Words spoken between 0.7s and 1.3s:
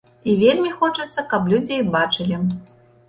хочацца,